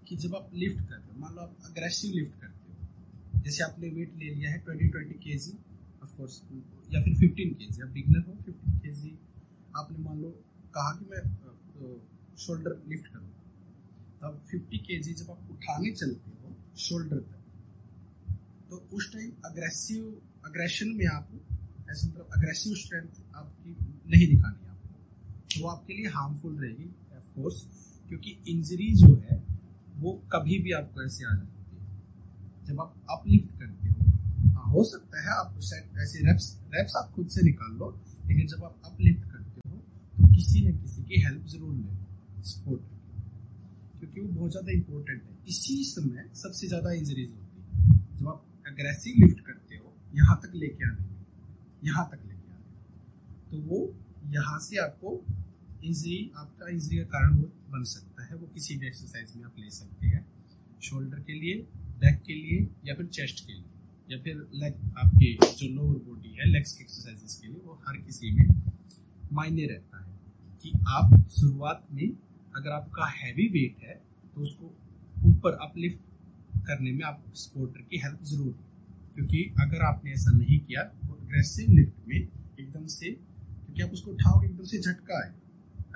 [0.08, 3.64] कि जब आप लिफ्ट कर रहे हो, मान लो आप अग्रेसिव लिफ्ट करते हो। जैसे
[3.64, 5.52] आपने वेट ले लिया है ट्वेंटी ट्वेंटी के जी
[6.02, 6.42] ऑफकोर्स
[6.94, 9.18] या फिर फिफ्टीन के जी आप बिगनर हो फिफ्टीन के जी
[9.76, 10.28] आपने मान लो
[10.74, 11.22] कहा कि मैं
[12.38, 13.28] शोल्डर लिफ्ट करूँ।
[14.22, 17.38] तब फिफ्टी के जी जब आप उठाने चलते हो शोल्डर तक
[18.70, 20.02] तो उस टाइम अग्रेसिव
[20.46, 21.28] अग्रेशन में आप,
[21.90, 23.70] ऐसे मतलब अग्रेसिव स्ट्रेंथ आपकी
[24.10, 24.94] नहीं दिखानी आपको।
[25.50, 27.64] तो वो आपके लिए हार्मफुल रहेगी ऑफकोर्स
[28.08, 29.38] क्योंकि इंजरी जो है,
[29.98, 34.84] वो कभी भी आपको ऐसे आ जाती है। जब आप अपलिफ्ट करते हो हाँ हो
[34.84, 37.90] सकता है आप ऐसे रेप्स रेप्स आप खुद से निकाल लो,
[38.26, 39.29] लेकिन जब आप अपलिफ्ट
[40.40, 42.82] किसी न किसी की हेल्प ज़रूर लें सपोर्ट
[44.00, 48.46] क्योंकि वो बहुत ज़्यादा इंपॉर्टेंट है। इसी समय सबसे ज़्यादा इंजरीज होती है। जब आप
[48.66, 51.18] अग्रेसिव लिफ्ट करते हो, यहाँ तक लेके आने में,
[51.82, 53.78] यहाँ तक लेके आने तो वो
[54.32, 55.12] यहाँ से आपको
[55.84, 59.54] इंजरी आपका इंजरी का कारण वो बन सकता है। वो किसी भी एक्सरसाइज में आप
[59.58, 60.24] ले सकते हैं।
[60.82, 61.54] शोल्डर के लिए
[62.00, 63.64] बैक के लिए, या फिर चेस्ट के लिए,
[64.08, 67.96] या फिर लेग आपके जो लोअर बॉडी है लेग्स के एक्सरसाइजेस के लिए, वो हर
[67.98, 68.46] किसी में
[69.32, 69.89] मायने रहता है।
[70.62, 72.08] कि आप शुरुआत में
[72.56, 73.94] अगर आपका हैवी वेट है
[74.36, 74.74] तो उसको
[75.28, 78.54] ऊपर अपलिफ्ट करने में आप सपोर्टर की हेल्प ज़रूर
[79.14, 84.10] क्योंकि अगर आपने ऐसा नहीं किया तो अग्रेसिव लिफ्ट में एकदम से, क्योंकि आप उसको
[84.10, 85.34] उठाओगे, एकदम से झटका है।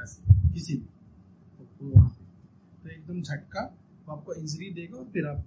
[0.03, 0.87] ऐसे, किसी भी
[1.79, 2.09] तो वहाँ
[2.83, 3.61] तो एकदम झटका
[4.07, 5.45] तो आपको इंजरी देगा और फिर आप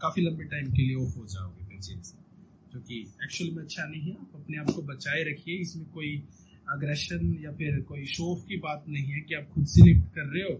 [0.00, 2.16] काफ़ी लंबे टाइम के लिए ऑफ़ हो जाओगे फिर जिम से।
[2.72, 6.16] जो कि एक्चुअल में अच्छा नहीं है, आप अपने आप को बचाए रखिए, इसमें कोई
[6.68, 10.08] अग्रेशन या फिर कोई शो ऑफ़ की बात नहीं है कि आप खुद से लिफ्ट
[10.14, 10.54] कर रहे हो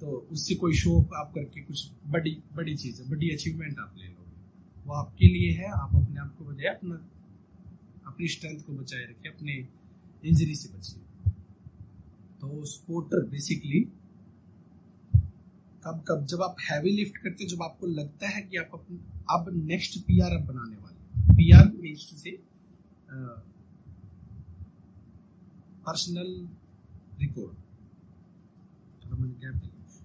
[0.00, 3.94] तो उससे कोई शो ऑफ़ आप करके कुछ बड़ी बड़ी चीज़ है, बड़ी अचीवमेंट आप
[3.98, 6.94] ले लोगे। वो आपके लिए है, आप अपने आप को बचाए अपना,
[8.06, 9.52] अपनी स्ट्रेंथ को बचाए रखिए अपने
[10.24, 11.32] इंजरी से बचिए।
[12.40, 13.80] तो स्पोर्टर बेसिकली
[15.84, 18.86] कब कब, जब आप हैवी लिफ्ट करते हो, जब आपको लगता है कि आप
[19.30, 22.30] अब नेक्स्ट पीआर अब बनाने वाले PR means to say
[25.90, 26.30] personal
[27.20, 27.56] record
[29.02, 29.52] चलो मैंने क्या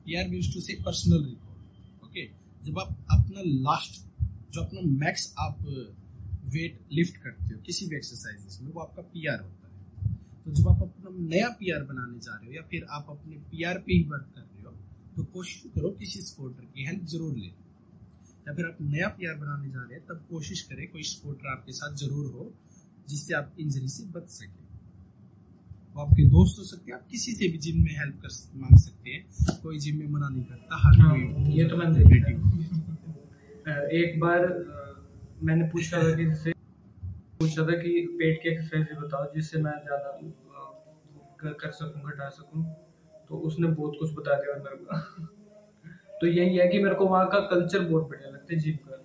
[0.06, 2.26] PR means to say personal record okay
[2.66, 4.04] जब आप अपना लास्ट
[4.54, 5.58] जो अपना मैक्स आप
[6.54, 9.74] वेट लिफ्ट करते हो, किसी भी एक्सरसाइज में, वो आपका पीआर होता है।
[10.44, 13.78] तो जब आप अपना नया पीआर बनाने जा रहे हो या फिर आप अपने पीआर
[13.88, 14.72] पे ही वर्क कर रहे हो
[15.16, 19.70] तो कोशिश करो किसी स्पोर्टर की हेल्प ज़रूर ले। या फिर आप नया पीआर बनाने
[19.70, 22.52] जा रहे हैं, तब कोशिश करें कोई स्पोर्टर आपके साथ ज़रूर हो,
[23.10, 24.65] जिससे आप इंजरी से बच सके।
[25.96, 28.78] वो आपके दोस्त हो सकते हैं आप किसी से भी जिम में हेल्प कर मांग
[28.78, 29.26] सकते हैं।
[29.64, 32.00] कोई जिम में मना नहीं करता हर हाँ, कोई ये तो मैंने
[34.04, 34.42] एक बार
[35.44, 36.52] मैंने पूछा था कि जैसे
[37.40, 40.12] पूछा था कि पेट की एक्सरसाइज बताओ जिससे मैं ज़्यादा
[41.52, 42.64] कर सकूँ घटा सकूँ।
[43.30, 44.96] तो उसने बहुत कुछ बता दिया मेरे को।
[46.22, 49.04] तो यही है कि मेरे को वहाँ का कल्चर बहुत बढ़िया लगता है जिम का।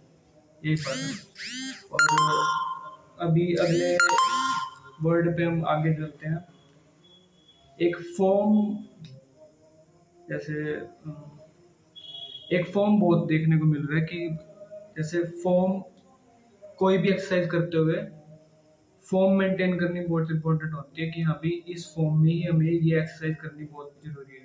[0.65, 2.01] यही बात और
[3.21, 3.97] अभी अगले
[5.03, 6.60] वर्ड पे हम आगे चलते हैं।
[7.81, 8.77] एक फॉर्म
[10.31, 10.55] जैसे,
[12.57, 14.39] एक फॉर्म बहुत देखने को मिल रहा है कि
[14.97, 15.83] जैसे फॉर्म
[16.79, 17.95] कोई भी एक्सरसाइज करते हुए
[19.07, 22.67] फॉर्म मेंटेन करनी बहुत इंपॉर्टेंट होती है कि हाँ भी इस फॉर्म में ही हमें
[22.67, 24.45] ये एक्सरसाइज करनी बहुत ज़रूरी है।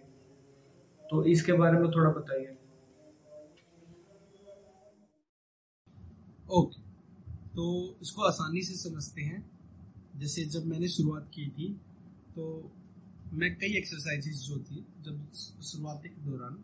[1.04, 2.58] तो इसके बारे में थोड़ा बताइए।
[6.50, 6.82] ओके।
[7.56, 9.44] तो इसको आसानी से समझते हैं।
[10.16, 11.74] जैसे जब मैंने शुरुआत की थी
[12.36, 12.72] तो
[13.34, 15.16] मैं कई एक्सरसाइजेस जो थी जब
[15.64, 16.64] शुरुआती के दौरान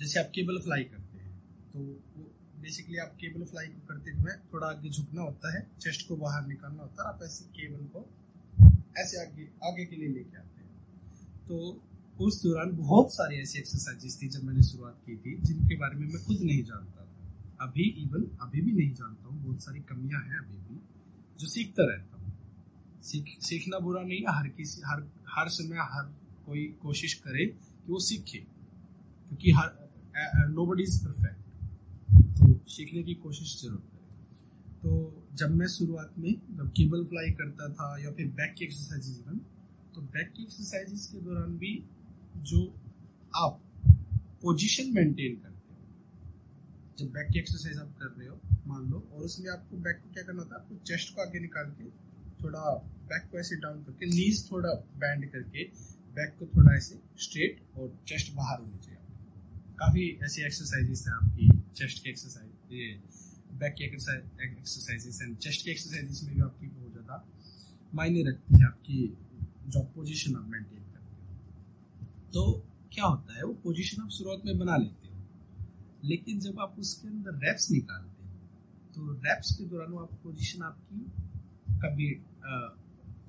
[0.00, 1.32] जैसे आप केबल फ्लाई करते हैं
[1.72, 2.24] तो वो
[2.62, 6.46] बेसिकली आप केबल फ्लाई को करते हुए थोड़ा आगे झुकना होता है चेस्ट को बाहर
[6.46, 8.00] निकालना होता है, आप ऐसे केबल को
[8.98, 10.68] ऐसे आगे आगे के लिए लेके आते हैं।
[11.48, 11.56] तो
[12.18, 16.06] उस दौरान बहुत सारी ऐसी एक्सरसाइजेस थी जब मैंने शुरुआत की थी, जिनके बारे में
[16.06, 20.20] मैं खुद नहीं जानता था। अभी इवन अभी भी नहीं जानता हूँ, बहुत सारी कमियाँ
[20.22, 20.76] हैं अभी भी,
[21.38, 22.19] जो सीखता रहता हूँ।
[23.02, 26.04] सीख, सीखना बुरा नहीं है, हर किसी, हर हर समय हर
[26.46, 31.38] कोई कोशिश करे कि वो सीखे, क्योंकि हर नो बडी इज़ परफेक्ट
[32.38, 33.98] तो सीखने की कोशिश ज़रूर करें।
[34.82, 34.90] तो
[35.38, 39.38] जब मैं शुरुआत में जब केबल फ्लाई करता था या फिर बैक की एक्सरसाइजेज इवन
[39.94, 41.72] तो बैक की एक्सरसाइजेज के दौरान भी
[42.50, 42.62] जो
[43.34, 43.60] आप
[44.42, 45.76] पोजीशन मेंटेन करते हो,
[46.98, 50.12] जब बैक की एक्सरसाइज आप कर रहे हो, मान लो, और उसमें आपको बैक को
[50.12, 51.84] क्या करना होता है, आपको चेस्ट को आगे निकाल के
[52.44, 52.74] थोड़ा
[53.10, 55.64] बैक को ऐसे डाउन करके नीज थोड़ा बैंड करके
[56.14, 58.98] बैक को थोड़ा ऐसे स्ट्रेट और चेस्ट बाहर होनी चाहिए
[59.78, 62.50] काफ़ी ऐसी एक्सरसाइजेस हैं आपकी चेस्ट की एक्सरसाइज
[63.52, 67.28] बैक की एक्सरसाइजेस एंड चेस्ट की एक्सरसाइजेस में भी आपकी बहुत ज़्यादा
[67.94, 69.18] मायने रखती है आपकी
[69.68, 70.76] जो पोजिशन आप मेंटेन
[72.34, 75.14] तो क्या होता है, वो पोजिशन आप शुरुआत में बना लेते हो,
[76.04, 78.34] लेकिन जब आप उसके अंदर रैप्स निकालते हो
[78.94, 81.12] तो रैप्स के दौरान वो आप पोजीशन आपकी
[81.82, 82.08] कभी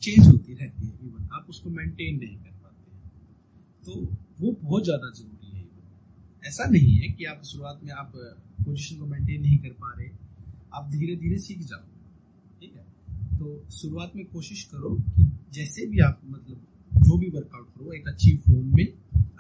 [0.04, 4.00] चेंज होती रहती है इवन आप उसको मेंटेन नहीं कर पाते तो
[4.42, 9.00] वो बहुत ज़्यादा ज़रूरी है इवन ऐसा नहीं है कि आप शुरुआत में आप पोजीशन
[9.00, 10.10] को मेंटेन नहीं कर पा रहे।
[10.74, 11.86] आप धीरे धीरे सीख जाओ।
[12.62, 12.84] ठीक है?
[13.38, 18.08] तो शुरुआत में कोशिश करो कि जैसे भी आप मतलब जो भी वर्कआउट करो, एक
[18.08, 18.86] अच्छी फॉर्म में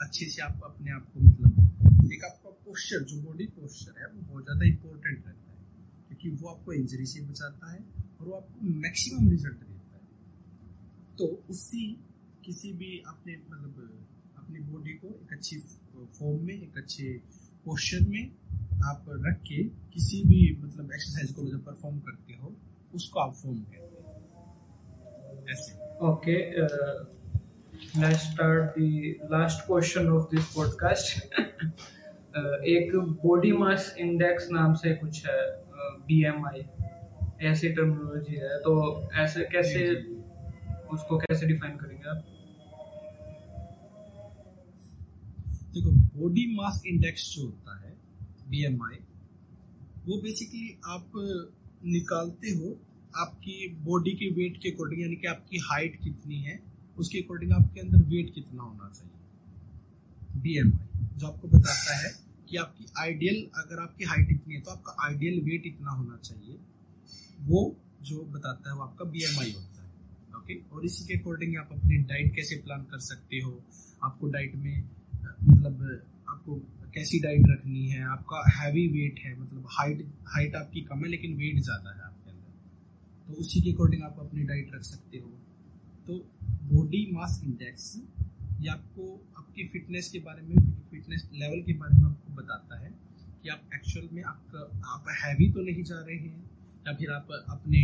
[0.01, 4.21] अच्छे से आप अपने आप को मतलब एक आपका पोस्चर जो बॉडी पोस्चर है, वो
[4.21, 5.59] बहुत ज़्यादा इंपॉर्टेंट रहता है।
[6.07, 7.79] क्योंकि वो आपको इंजरी से बचाता है
[8.21, 10.01] और वो आपको मैक्सिमम रिज़ल्ट देता है
[11.17, 11.95] तो उससे
[12.45, 14.07] किसी भी अपने मतलब
[14.37, 15.59] अपनी बॉडी को एक अच्छी
[16.19, 17.13] फॉर्म में, एक अच्छे
[17.65, 18.31] पोस्चर में
[18.85, 22.55] आप रख के किसी भी मतलब एक्सरसाइज को जब परफॉर्म करते हो,
[22.95, 27.21] उसको आप फॉर्म कहते हैं। ऐसे। Okay uh...
[27.97, 31.21] let's start the last question of this podcast.
[32.65, 35.63] एक बॉडी मास इंडेक्स नाम से कुछ है
[36.05, 36.61] बी एम आई
[37.41, 38.71] ऐसी टर्मिनोलॉजी है तो
[39.19, 39.79] ऐसे कैसे
[40.93, 42.25] उसको कैसे डिफाइन करेंगे आप?
[45.73, 47.93] देखो बॉडी मास इंडेक्स जो होता है
[48.49, 48.97] बीएमआई
[50.07, 51.11] वो बेसिकली आप
[51.85, 52.77] निकालते हो
[53.15, 56.59] आपकी बॉडी के वेट के अकॉर्डिंग यानी कि आपकी हाइट कितनी है
[56.97, 62.11] उसके अकॉर्डिंग आपके अंदर वेट कितना होना चाहिए। बीएमआई जो आपको बताता है
[62.49, 66.57] कि आपकी आइडियल अगर आपकी हाइट इतनी है तो आपका आइडियल वेट इतना होना चाहिए।
[67.41, 67.59] वो
[68.03, 69.89] जो बताता है वो आपका बीएमआई होता है
[70.37, 73.51] ओके और इसी के अकॉर्डिंग आप अपनी डाइट कैसे प्लान कर सकते हो?
[74.03, 74.83] आपको डाइट में
[75.43, 75.81] मतलब
[76.29, 76.55] आपको
[76.93, 78.03] कैसी डाइट रखनी है?
[78.05, 82.31] आपका हैवी वेट है मतलब हाइट हाइट आपकी कम है, लेकिन वेट ज़्यादा है आपके
[82.31, 85.29] अंदर। तो उसी के अकॉर्डिंग आप अपनी डाइट रख सकते हो।
[86.07, 86.17] तो
[86.73, 87.95] बॉडी मास इंडेक्स
[88.61, 89.05] ये आपको,
[89.37, 90.55] आपकी फिटनेस के बारे में
[90.91, 92.91] फिटनेस लेवल के बारे में आपको बताता है
[93.43, 96.49] कि आप एक्चुअल में आपका, आप हैवी तो नहीं जा रहे हैं
[96.85, 97.79] या फिर आप अपने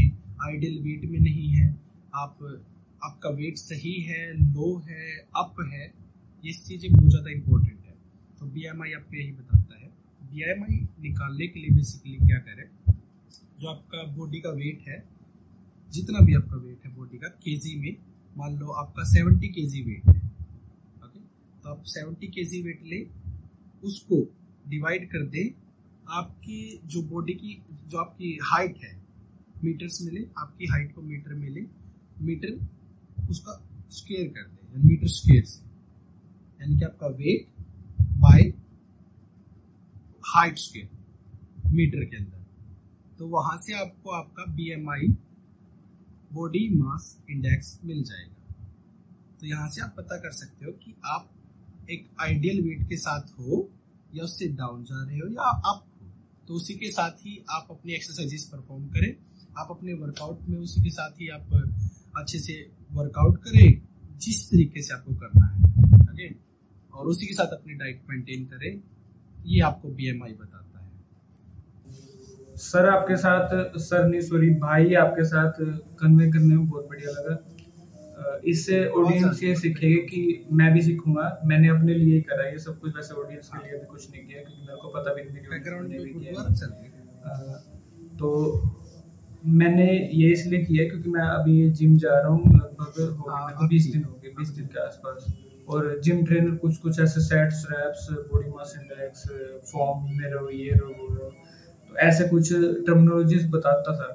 [0.46, 1.70] आइडियल वेट में नहीं हैं,
[2.16, 2.38] आप,
[3.02, 5.86] आपका वेट सही है लो है अप है,
[6.44, 7.96] ये चीज़ें बहुत ज़्यादा इंपॉर्टेंट है।
[8.40, 9.88] तो बी एम आई आपको यही बताता है।
[10.24, 12.66] बी एम आई निकालने के लिए बेसिकली क्या करें?
[13.60, 15.04] जो आपका बॉडी का वेट है,
[15.90, 17.96] जितना भी आपका वेट है बॉडी का केजी में,
[18.36, 20.18] मान लो आपका सेवेंटी के वेट है
[21.06, 21.20] ओके
[21.64, 23.06] तो आप सेवेंटी के वेट ले,
[23.84, 24.22] उसको
[24.66, 25.44] डिवाइड कर दे
[26.10, 28.96] आपकी जो बॉडी की, जो आपकी हाइट है
[29.63, 31.62] मीटर्स में ले आपकी हाइट को मीटर में ले
[32.22, 33.54] मीटर उसका
[33.91, 35.62] स्केयर कर दे मीटर स्केयर से।
[36.62, 37.48] यानी कि आपका weight
[38.17, 38.41] by
[40.24, 42.46] height square meter के अंदर।
[43.20, 45.08] तो वहाँ से आपको आपका B M I
[46.34, 48.54] body mass index मिल जाएगा।
[49.39, 51.30] तो यहाँ से आप पता कर सकते हो कि आप
[51.89, 53.67] एक आइडियल वेट के साथ हो
[54.15, 55.87] या उससे डाउन जा रहे हो या हो
[56.48, 59.16] तो उसी के साथ ही आप अपनी एक्सरसाइजेस परफॉर्म करें।
[59.58, 61.48] आप अपने वर्कआउट में उसी के साथ ही आप,
[62.18, 63.82] अच्छे से वर्कआउट करें,
[64.18, 65.64] जिस तरीके से आपको करना है।
[66.02, 66.36] ओके
[66.94, 68.82] और उसी के साथ अपनी डाइट मेंटेन करें।
[69.46, 70.92] ये आपको बीएमआई बताता है।
[72.58, 75.54] सर, आपके साथ, सर नहीं सॉरी भाई आपके साथ
[76.00, 77.57] कन्वे करने में बहुत बढ़िया लगा।
[78.46, 82.80] इससे ऑडियंस ये सीखेगी कि मैं भी सीखूँगा। मैंने अपने लिए ही करा ये सब
[82.80, 85.50] कुछ वैसे ऑडियंस के लिए भी कुछ नहीं किया क्योंकि मेरे को पता भी नहीं
[85.50, 86.32] बैकग्राउंड में भी किया।
[88.20, 88.30] तो
[89.58, 94.20] मैंने ये इसलिए किया क्योंकि मैं अभी जिम जा रहा हूँ लगभग बीस दिन हो
[94.24, 95.28] गए बीस दिन के आसपास।
[95.70, 99.24] और जिम ट्रेनर कुछ कुछ ऐसे sets reps body mass index
[99.72, 101.30] form में रहो ये रहो वो। रहो
[101.90, 104.08] तो ऐसे कुछ टर्मिनोलॉजीज बताता था।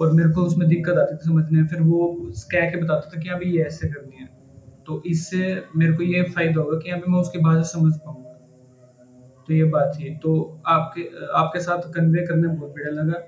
[0.00, 2.06] और मेरे को उसमें दिक्कत आती थी समझने में। फिर वो
[2.52, 4.28] कह के बताता था कि अभी ये ऐसे करनी है।
[4.86, 5.40] तो इससे
[5.76, 8.32] मेरे को ये फ़ायदा होगा कि अभी मैं उसकी भाषा समझ पाऊँगा।
[9.48, 10.32] तो ये बात थी। तो
[10.68, 11.02] आपके
[11.38, 13.26] आपके साथ कन्वे करने में बहुत बढ़िया लगा।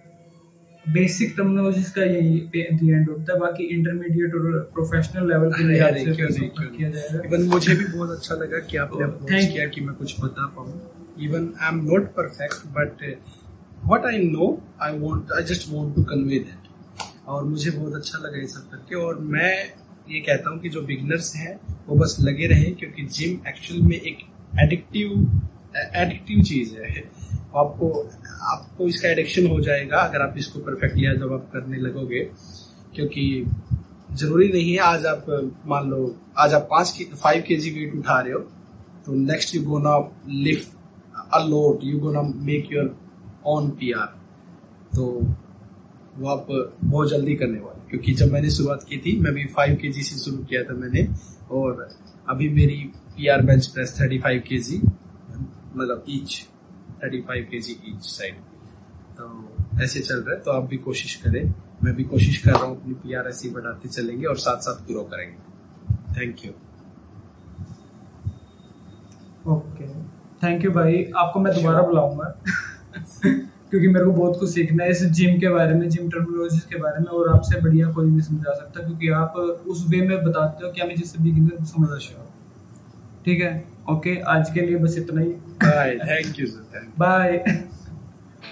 [0.85, 5.81] बेसिक टर्मिनोलॉजीज का यही दी एंड होता है। बाकी इंटरमीडिएट और प्रोफेशनल लेवल के लिए
[5.81, 9.95] आपसे किया जाएगा। इवन मुझे भी बहुत अच्छा लगा कि आपने अप्रोच किया कि मैं
[9.95, 10.81] कुछ बता पाऊँ।
[11.21, 13.05] Even I am not perfect but
[13.85, 14.47] what I know
[14.83, 16.62] I want I just want to convey that
[17.29, 19.53] और मुझे बहुत अच्छा लगा ये सब करके। और मैं
[20.11, 21.59] ये कहता हूँ कि जो बिगनर्स हैं,
[21.89, 24.19] वो बस लगे रहें, क्योंकि जिम एक्चुअल में एक
[24.63, 25.11] एडिक्टिव
[25.97, 27.03] एडिक्टिव चीज़ है।
[27.57, 27.91] आपको
[28.53, 32.21] आपको इसका एडिक्शन हो जाएगा अगर आप इसको परफेक्ट परफेक्टली जब आप करने लगोगे।
[32.95, 33.45] क्योंकि
[34.13, 35.27] ज़रूरी नहीं है, आज आप,
[35.67, 38.39] मान लो, आज आप पाँच फाइव के जी वेट उठा रहे हो
[39.07, 39.97] तो next you gonna
[40.29, 40.73] lift
[41.35, 42.97] a load you gonna make your
[43.47, 44.07] own P R
[44.95, 45.07] तो
[46.19, 46.47] वो आप
[46.85, 50.03] बहुत जल्दी करने वाले क्योंकि जब मैंने शुरुआत की थी मैं भी फाइव के जी
[50.03, 51.07] से शुरू किया था मैंने।
[51.51, 51.89] और
[52.29, 52.77] अभी मेरी
[53.17, 54.81] P R bench press thirty five K G
[55.77, 56.39] मतलब ईच
[57.05, 58.35] थर्टी फाइव के जी ईच साइड
[59.19, 61.43] तो ऐसे चल रहा है। तो आप भी कोशिश करें।
[61.85, 64.87] मैं भी कोशिश कर रहा हूँ अपनी पी आर ऐसी बढ़ाते चलेंगे और साथ साथ
[64.87, 65.37] ग्रो करेंगे।
[66.15, 66.53] Thank you
[69.53, 69.87] okay
[70.43, 75.05] thank you भाई। आपको मैं दोबारा बुलाऊँगा। क्योंकि मेरे को बहुत कुछ सीखना है इस
[75.05, 78.55] जिम के बारे में जिम टर्मोलॉजी के बारे में और आपसे बढ़िया कोई नहीं समझा
[78.55, 79.33] सकता क्योंकि आप
[79.67, 82.01] उस वे में बताते हो कि हमें जिससे बिगिनर समझ
[83.25, 83.65] ठीक है?
[83.91, 85.31] ओके आज के लिए बस इतना ही।
[85.65, 87.45] Bye thank you sir bye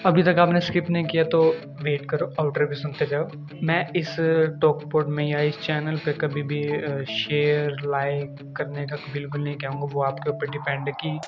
[0.06, 1.40] अभी तक आपने स्किप नहीं किया तो
[1.82, 3.26] वेट करो आउटर भी सुनते जाओ।
[3.62, 4.14] मैं इस
[4.62, 6.62] टॉक पोड में या इस चैनल पे कभी भी
[7.06, 11.18] शेयर लाइक करने का बिल्कुल नहीं कहूँगा। वो आपके ऊपर डिपेंड है कि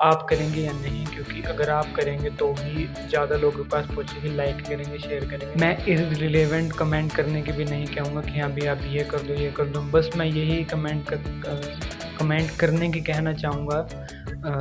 [0.00, 4.34] आप करेंगे या नहीं, क्योंकि अगर आप करेंगे तो भी ज़्यादा लोगों के पास पहुँचेगी
[4.36, 8.50] लाइक करेंगे शेयर करेंगे। मैं इस रिलेवेंट कमेंट करने की भी नहीं कहूँगा कि हाँ
[8.52, 12.90] भी आप ये कर दो, ये कर दो। बस मैं यही कमेंट कर कमेंट करने
[12.90, 13.86] की कहना चाहूँगा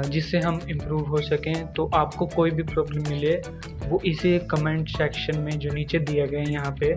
[0.03, 3.35] जिससे हम इम्प्रूव हो सकें तो आपको कोई भी प्रॉब्लम मिले,
[3.87, 6.93] वो इसी कमेंट सेक्शन में जो नीचे दिया गया है यहाँ पे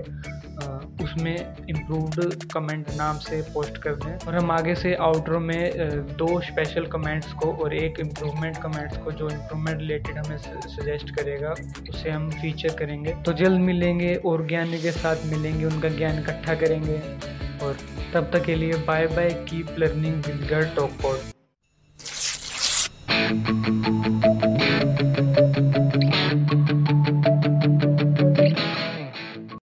[1.05, 1.35] उसमें
[1.69, 5.71] इम्प्रूव्ड कमेंट नाम से पोस्ट कर दें। और हम आगे से आउटरो में
[6.17, 11.55] दो स्पेशल कमेंट्स को और एक इम्प्रूवमेंट कमेंट्स को, जो इम्प्रूवमेंट रिलेटेड हमें सजेस्ट करेगा,
[11.91, 16.55] उसे हम फीचर करेंगे। तो जल्द मिलेंगे, और ज्ञानी के साथ मिलेंगे, उनका ज्ञान इकट्ठा
[16.55, 16.99] करेंगे,
[17.65, 17.77] और
[18.15, 20.91] तब तक के लिए bye bye keep learning with Garv talk